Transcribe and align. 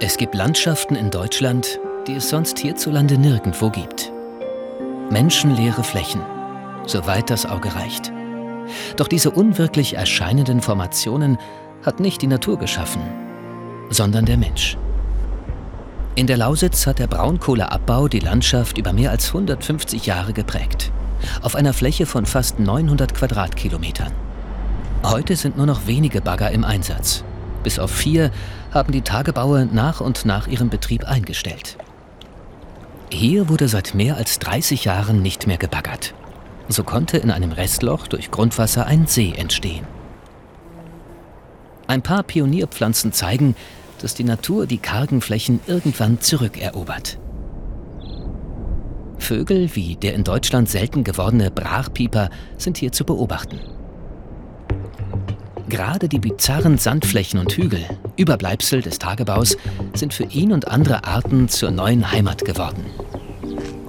Es 0.00 0.16
gibt 0.16 0.34
Landschaften 0.34 0.96
in 0.96 1.10
Deutschland, 1.10 1.78
die 2.08 2.14
es 2.14 2.28
sonst 2.28 2.58
hierzulande 2.58 3.16
nirgendwo 3.16 3.70
gibt. 3.70 4.12
Menschenleere 5.10 5.84
Flächen, 5.84 6.20
soweit 6.84 7.30
das 7.30 7.46
Auge 7.46 7.74
reicht. 7.76 8.12
Doch 8.96 9.06
diese 9.06 9.30
unwirklich 9.30 9.94
erscheinenden 9.94 10.60
Formationen 10.60 11.38
hat 11.84 12.00
nicht 12.00 12.22
die 12.22 12.26
Natur 12.26 12.58
geschaffen, 12.58 13.02
sondern 13.88 14.26
der 14.26 14.36
Mensch. 14.36 14.76
In 16.16 16.26
der 16.26 16.38
Lausitz 16.38 16.88
hat 16.88 16.98
der 16.98 17.06
Braunkohleabbau 17.06 18.08
die 18.08 18.20
Landschaft 18.20 18.78
über 18.78 18.92
mehr 18.92 19.12
als 19.12 19.28
150 19.28 20.06
Jahre 20.06 20.32
geprägt. 20.32 20.90
Auf 21.40 21.54
einer 21.54 21.72
Fläche 21.72 22.06
von 22.06 22.26
fast 22.26 22.58
900 22.58 23.14
Quadratkilometern. 23.14 24.12
Heute 25.04 25.36
sind 25.36 25.56
nur 25.56 25.66
noch 25.66 25.86
wenige 25.86 26.20
Bagger 26.20 26.50
im 26.50 26.64
Einsatz. 26.64 27.24
Bis 27.64 27.80
auf 27.80 27.90
vier 27.90 28.30
haben 28.72 28.92
die 28.92 29.02
Tagebaue 29.02 29.66
nach 29.66 30.00
und 30.00 30.24
nach 30.24 30.46
ihren 30.46 30.68
Betrieb 30.68 31.04
eingestellt. 31.04 31.76
Hier 33.10 33.48
wurde 33.48 33.66
seit 33.68 33.94
mehr 33.94 34.16
als 34.16 34.38
30 34.38 34.84
Jahren 34.84 35.22
nicht 35.22 35.48
mehr 35.48 35.56
gebaggert. 35.56 36.14
So 36.68 36.84
konnte 36.84 37.16
in 37.16 37.30
einem 37.30 37.52
Restloch 37.52 38.06
durch 38.06 38.30
Grundwasser 38.30 38.86
ein 38.86 39.06
See 39.06 39.32
entstehen. 39.36 39.86
Ein 41.86 42.02
paar 42.02 42.22
Pionierpflanzen 42.22 43.12
zeigen, 43.12 43.56
dass 44.00 44.14
die 44.14 44.24
Natur 44.24 44.66
die 44.66 44.78
kargen 44.78 45.20
Flächen 45.20 45.60
irgendwann 45.66 46.20
zurückerobert. 46.20 47.18
Vögel 49.18 49.74
wie 49.74 49.96
der 49.96 50.14
in 50.14 50.24
Deutschland 50.24 50.68
selten 50.68 51.04
gewordene 51.04 51.50
Brachpieper 51.50 52.28
sind 52.58 52.76
hier 52.76 52.92
zu 52.92 53.04
beobachten. 53.04 53.58
Gerade 55.68 56.08
die 56.08 56.18
bizarren 56.18 56.78
Sandflächen 56.78 57.40
und 57.40 57.52
Hügel, 57.52 57.84
Überbleibsel 58.16 58.82
des 58.82 58.98
Tagebaus, 58.98 59.56
sind 59.94 60.12
für 60.12 60.24
ihn 60.24 60.52
und 60.52 60.68
andere 60.68 61.04
Arten 61.04 61.48
zur 61.48 61.70
neuen 61.70 62.12
Heimat 62.12 62.44
geworden. 62.44 62.84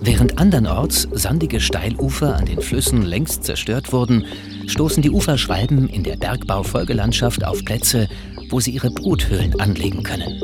Während 0.00 0.38
andernorts 0.38 1.08
sandige 1.12 1.60
Steilufer 1.60 2.36
an 2.36 2.44
den 2.44 2.60
Flüssen 2.60 3.02
längst 3.02 3.44
zerstört 3.44 3.92
wurden, 3.92 4.26
stoßen 4.66 5.02
die 5.02 5.10
Uferschwalben 5.10 5.88
in 5.88 6.02
der 6.02 6.16
Bergbaufolgelandschaft 6.16 7.44
auf 7.44 7.64
Plätze, 7.64 8.08
wo 8.50 8.60
sie 8.60 8.72
ihre 8.72 8.90
Bruthöhlen 8.90 9.58
anlegen 9.60 10.02
können. 10.02 10.40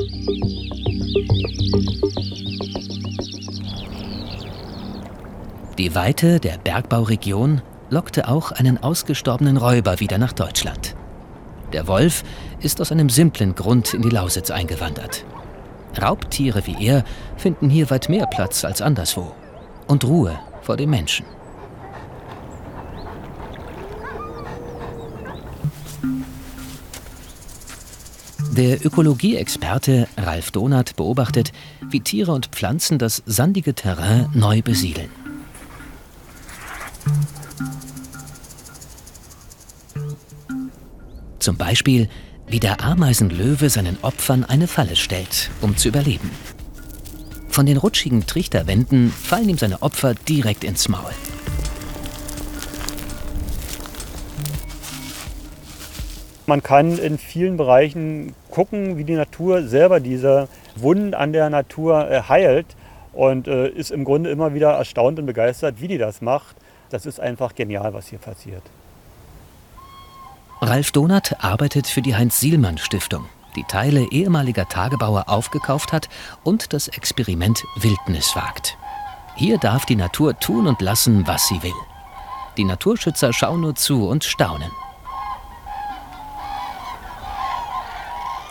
Die 5.77 5.93
Weite 5.93 6.39
der 6.39 6.57
Bergbauregion 6.57 7.61
lockte 7.89 8.27
auch 8.27 8.51
einen 8.51 8.77
ausgestorbenen 8.77 9.57
Räuber 9.57 9.99
wieder 9.99 10.17
nach 10.17 10.33
Deutschland. 10.33 10.95
Der 11.73 11.87
Wolf 11.87 12.23
ist 12.61 12.81
aus 12.81 12.91
einem 12.91 13.09
simplen 13.09 13.55
Grund 13.55 13.93
in 13.93 14.01
die 14.01 14.09
Lausitz 14.09 14.49
eingewandert. 14.49 15.25
Raubtiere 16.01 16.65
wie 16.65 16.85
er 16.85 17.03
finden 17.37 17.69
hier 17.69 17.89
weit 17.89 18.09
mehr 18.09 18.27
Platz 18.27 18.63
als 18.63 18.81
anderswo 18.81 19.33
und 19.87 20.03
Ruhe 20.03 20.39
vor 20.61 20.77
dem 20.77 20.89
Menschen. 20.89 21.25
Der 28.51 28.85
Ökologieexperte 28.85 30.07
Ralf 30.17 30.51
Donath 30.51 30.95
beobachtet, 30.95 31.53
wie 31.81 32.01
Tiere 32.01 32.33
und 32.33 32.47
Pflanzen 32.47 32.97
das 32.97 33.23
sandige 33.25 33.73
Terrain 33.73 34.29
neu 34.33 34.61
besiedeln. 34.61 35.09
Zum 41.39 41.55
Beispiel, 41.55 42.09
wie 42.47 42.59
der 42.59 42.83
Ameisenlöwe 42.83 43.69
seinen 43.69 43.97
Opfern 44.01 44.43
eine 44.43 44.67
Falle 44.67 44.95
stellt, 44.95 45.49
um 45.61 45.77
zu 45.77 45.87
überleben. 45.87 46.31
Von 47.49 47.65
den 47.65 47.77
rutschigen 47.77 48.25
Trichterwänden 48.25 49.11
fallen 49.11 49.49
ihm 49.49 49.57
seine 49.57 49.81
Opfer 49.81 50.13
direkt 50.15 50.63
ins 50.63 50.89
Maul. 50.89 51.11
Man 56.45 56.63
kann 56.63 56.97
in 56.97 57.17
vielen 57.17 57.57
Bereichen 57.57 58.33
gucken, 58.49 58.97
wie 58.97 59.03
die 59.03 59.13
Natur 59.13 59.63
selber 59.63 59.99
diese 59.99 60.47
Wunden 60.75 61.13
an 61.13 61.31
der 61.31 61.49
Natur 61.49 62.09
äh, 62.09 62.23
heilt 62.23 62.65
und 63.13 63.47
äh, 63.47 63.69
ist 63.69 63.91
im 63.91 64.03
Grunde 64.03 64.31
immer 64.31 64.53
wieder 64.53 64.71
erstaunt 64.71 65.19
und 65.19 65.27
begeistert, 65.27 65.79
wie 65.79 65.87
die 65.87 65.99
das 65.99 66.21
macht. 66.21 66.55
Das 66.89 67.05
ist 67.05 67.19
einfach 67.19 67.53
genial, 67.53 67.93
was 67.93 68.07
hier 68.07 68.19
passiert. 68.19 68.63
Ralf 70.61 70.91
Donath 70.91 71.41
arbeitet 71.41 71.87
für 71.87 72.01
die 72.01 72.15
Heinz-Sielmann-Stiftung, 72.17 73.25
die 73.55 73.63
Teile 73.63 74.11
ehemaliger 74.11 74.67
Tagebauer 74.67 75.29
aufgekauft 75.29 75.93
hat 75.93 76.09
und 76.43 76.73
das 76.73 76.89
Experiment 76.89 77.63
Wildnis 77.77 78.35
wagt. 78.35 78.77
Hier 79.35 79.57
darf 79.57 79.85
die 79.85 79.95
Natur 79.95 80.37
tun 80.37 80.67
und 80.67 80.81
lassen, 80.81 81.25
was 81.27 81.47
sie 81.47 81.63
will. 81.63 81.73
Die 82.57 82.65
Naturschützer 82.65 83.31
schauen 83.31 83.61
nur 83.61 83.75
zu 83.75 84.09
und 84.09 84.25
staunen. 84.25 84.71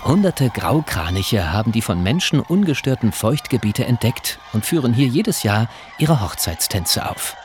Hunderte 0.02 0.48
Graukraniche 0.48 1.52
haben 1.52 1.72
die 1.72 1.82
von 1.82 2.02
Menschen 2.02 2.40
ungestörten 2.40 3.12
Feuchtgebiete 3.12 3.84
entdeckt 3.84 4.38
und 4.54 4.64
führen 4.64 4.94
hier 4.94 5.08
jedes 5.08 5.42
Jahr 5.42 5.68
ihre 5.98 6.22
Hochzeitstänze 6.22 7.10
auf. 7.10 7.36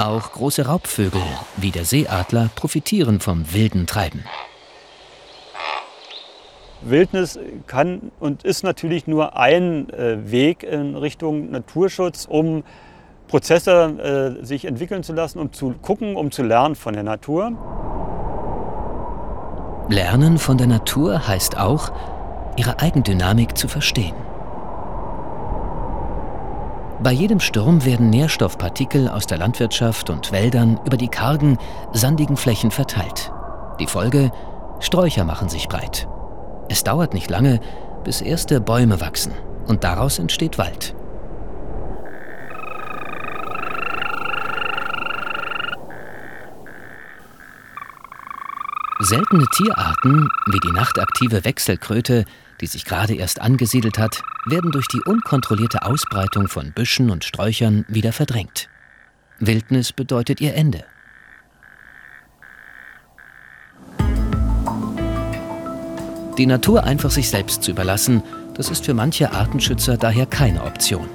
Auch 0.00 0.32
große 0.32 0.64
Raubvögel 0.64 1.20
wie 1.58 1.70
der 1.70 1.84
Seeadler 1.84 2.48
profitieren 2.54 3.20
vom 3.20 3.52
wilden 3.52 3.86
Treiben. 3.86 4.24
Wildnis 6.80 7.38
kann 7.66 8.10
und 8.18 8.42
ist 8.42 8.64
natürlich 8.64 9.06
nur 9.06 9.36
ein 9.36 9.90
äh, 9.90 10.30
Weg 10.30 10.62
in 10.62 10.96
Richtung 10.96 11.50
Naturschutz, 11.50 12.24
um 12.24 12.64
Prozesse 13.28 14.38
äh, 14.40 14.42
sich 14.42 14.64
entwickeln 14.64 15.02
zu 15.02 15.12
lassen, 15.12 15.38
um 15.38 15.52
zu 15.52 15.74
gucken, 15.82 16.16
um 16.16 16.30
zu 16.30 16.44
lernen 16.44 16.76
von 16.76 16.94
der 16.94 17.02
Natur. 17.02 17.52
Lernen 19.90 20.38
von 20.38 20.56
der 20.56 20.68
Natur 20.68 21.28
heißt 21.28 21.58
auch, 21.58 21.92
ihre 22.56 22.80
Eigendynamik 22.80 23.54
zu 23.54 23.68
verstehen. 23.68 24.14
Bei 27.02 27.12
jedem 27.12 27.40
Sturm 27.40 27.86
werden 27.86 28.10
Nährstoffpartikel 28.10 29.08
aus 29.08 29.26
der 29.26 29.38
Landwirtschaft 29.38 30.10
und 30.10 30.32
Wäldern 30.32 30.78
über 30.84 30.98
die 30.98 31.08
kargen, 31.08 31.56
sandigen 31.94 32.36
Flächen 32.36 32.70
verteilt. 32.70 33.32
Die 33.78 33.86
Folge? 33.86 34.30
Sträucher 34.80 35.24
machen 35.24 35.48
sich 35.48 35.66
breit. 35.66 36.06
Es 36.68 36.84
dauert 36.84 37.14
nicht 37.14 37.30
lange, 37.30 37.60
bis 38.04 38.20
erste 38.20 38.60
Bäume 38.60 39.00
wachsen 39.00 39.32
und 39.66 39.82
daraus 39.82 40.18
entsteht 40.18 40.58
Wald. 40.58 40.94
Seltene 48.98 49.46
Tierarten, 49.56 50.28
wie 50.52 50.60
die 50.60 50.72
nachtaktive 50.72 51.46
Wechselkröte, 51.46 52.26
die 52.60 52.66
sich 52.66 52.84
gerade 52.84 53.14
erst 53.14 53.40
angesiedelt 53.40 53.98
hat, 53.98 54.22
werden 54.46 54.70
durch 54.70 54.88
die 54.88 55.00
unkontrollierte 55.00 55.82
Ausbreitung 55.82 56.48
von 56.48 56.72
Büschen 56.72 57.10
und 57.10 57.24
Sträuchern 57.24 57.84
wieder 57.88 58.12
verdrängt. 58.12 58.68
Wildnis 59.38 59.92
bedeutet 59.92 60.40
ihr 60.40 60.54
Ende. 60.54 60.84
Die 66.38 66.46
Natur 66.46 66.84
einfach 66.84 67.10
sich 67.10 67.28
selbst 67.28 67.62
zu 67.62 67.70
überlassen, 67.70 68.22
das 68.54 68.70
ist 68.70 68.86
für 68.86 68.94
manche 68.94 69.32
Artenschützer 69.32 69.96
daher 69.96 70.26
keine 70.26 70.64
Option. 70.64 71.08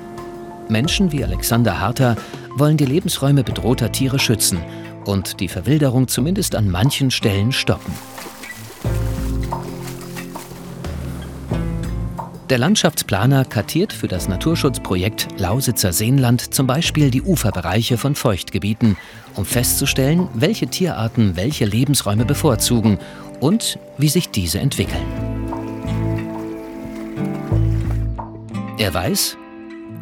Menschen 0.70 1.12
wie 1.12 1.24
Alexander 1.24 1.80
Harter 1.80 2.16
wollen 2.56 2.78
die 2.78 2.86
Lebensräume 2.86 3.44
bedrohter 3.44 3.92
Tiere 3.92 4.20
schützen 4.20 4.60
und 5.06 5.40
die 5.40 5.48
Verwilderung 5.48 6.08
zumindest 6.08 6.56
an 6.56 6.70
manchen 6.70 7.12
Stellen 7.12 7.52
stoppen. 7.52 7.94
Der 12.50 12.60
Landschaftsplaner 12.60 13.44
kartiert 13.44 13.92
für 13.92 14.08
das 14.08 14.28
Naturschutzprojekt 14.28 15.40
Lausitzer 15.40 15.92
Seenland 15.92 16.54
zum 16.54 16.68
Beispiel 16.68 17.10
die 17.10 17.24
Uferbereiche 17.24 17.98
von 17.98 18.14
Feuchtgebieten, 18.14 18.98
um 19.34 19.46
festzustellen, 19.46 20.28
welche 20.36 20.68
Tierarten 20.68 21.36
welche 21.36 21.66
Lebensräume 21.66 22.24
bevorzugen 22.24 23.00
und 23.40 23.80
wie 23.98 24.10
sich 24.10 24.30
diese 24.30 24.60
entwickeln. 24.60 25.06
Er 28.78 28.94
weiß, 28.94 29.38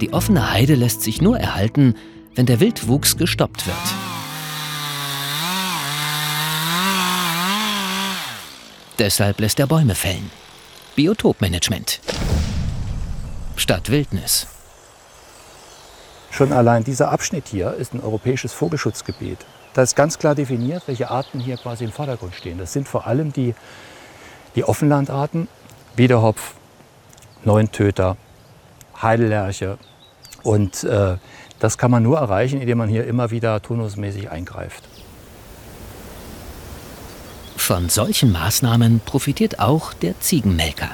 die 0.02 0.12
offene 0.12 0.52
Heide 0.52 0.76
lässt 0.76 1.02
sich 1.02 1.22
nur 1.22 1.40
erhalten, 1.40 1.96
wenn 2.36 2.46
der 2.46 2.60
Wildwuchs 2.60 3.16
gestoppt 3.16 3.66
wird. 3.66 3.78
Deshalb 9.00 9.40
lässt 9.40 9.62
er 9.62 9.68
Bäume 9.68 9.96
fällen. 9.96 10.30
Biotopmanagement. 10.96 12.02
Statt 13.64 13.90
Wildnis. 13.90 14.46
Schon 16.32 16.52
allein 16.52 16.84
dieser 16.84 17.14
Abschnitt 17.14 17.48
hier 17.48 17.74
ist 17.76 17.94
ein 17.94 18.02
europäisches 18.02 18.52
Vogelschutzgebiet. 18.52 19.38
Da 19.74 19.84
ist 19.84 19.96
ganz 19.96 20.20
klar 20.20 20.36
definiert, 20.36 20.84
welche 20.88 21.10
Arten 21.10 21.40
hier 21.40 21.56
quasi 21.56 21.86
im 21.86 21.94
Vordergrund 21.94 22.36
stehen. 22.36 22.58
Das 22.58 22.74
sind 22.74 22.90
vor 22.90 23.08
allem 23.08 23.32
die, 23.32 23.56
die 24.58 24.66
Offenlandarten, 24.66 25.48
Biederhopf, 25.96 26.56
Neuntöter, 27.46 28.18
Heidellerche. 29.02 29.78
Und 30.44 30.84
äh, 30.84 31.16
das 31.60 31.78
kann 31.78 31.90
man 31.90 32.04
nur 32.04 32.18
erreichen, 32.18 32.60
indem 32.60 32.80
man 32.80 32.90
hier 32.90 33.08
immer 33.08 33.32
wieder 33.32 33.62
turnusmäßig 33.62 34.30
eingreift. 34.30 34.84
Von 37.56 37.88
solchen 37.88 38.34
Maßnahmen 38.34 39.00
profitiert 39.06 39.60
auch 39.60 39.94
der 39.94 40.20
Ziegenmelker. 40.20 40.90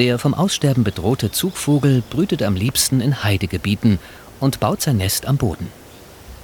Der 0.00 0.18
vom 0.18 0.32
Aussterben 0.32 0.82
bedrohte 0.82 1.30
Zugvogel 1.30 2.02
brütet 2.08 2.42
am 2.42 2.56
liebsten 2.56 3.02
in 3.02 3.22
Heidegebieten 3.22 3.98
und 4.40 4.58
baut 4.58 4.80
sein 4.80 4.96
Nest 4.96 5.26
am 5.26 5.36
Boden. 5.36 5.66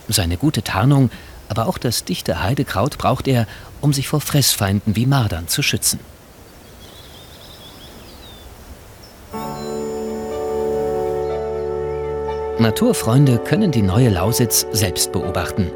Seine 0.09 0.37
gute 0.37 0.61
Tarnung, 0.61 1.11
aber 1.49 1.67
auch 1.67 1.79
das 1.79 2.05
dichte 2.05 2.43
Heidekraut 2.43 2.99
braucht 2.99 3.27
er, 3.27 3.47
um 3.81 3.95
sich 3.95 4.09
vor 4.09 4.21
Fressfeinden 4.21 4.95
wie 4.95 5.07
Mardern 5.07 5.49
zu 5.49 5.63
schützen. 5.63 6.01
Naturfreunde 12.59 13.39
können 13.39 13.71
die 13.71 13.81
neue 13.81 14.11
Lausitz 14.11 14.67
selbst 14.73 15.13
beobachten, 15.13 15.71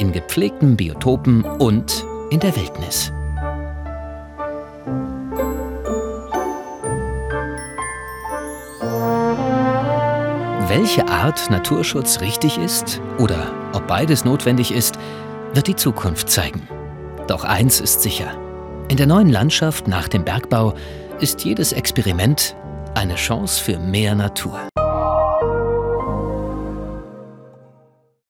in 0.00 0.10
gepflegten 0.10 0.76
Biotopen 0.76 1.44
und 1.44 2.04
in 2.30 2.40
der 2.40 2.56
Wildnis. 2.56 3.12
Welche 10.70 11.08
Art 11.08 11.50
Naturschutz 11.50 12.20
richtig 12.20 12.56
ist 12.56 13.00
oder 13.18 13.52
ob 13.72 13.88
beides 13.88 14.24
notwendig 14.24 14.70
ist, 14.70 15.00
wird 15.52 15.66
die 15.66 15.74
Zukunft 15.74 16.30
zeigen. 16.30 16.68
Doch 17.26 17.42
eins 17.42 17.80
ist 17.80 18.02
sicher. 18.02 18.38
In 18.86 18.96
der 18.96 19.08
neuen 19.08 19.30
Landschaft 19.30 19.88
nach 19.88 20.06
dem 20.06 20.24
Bergbau 20.24 20.74
ist 21.18 21.44
jedes 21.44 21.72
Experiment 21.72 22.54
eine 22.94 23.16
Chance 23.16 23.60
für 23.60 23.80
mehr 23.80 24.14
Natur. 24.14 24.60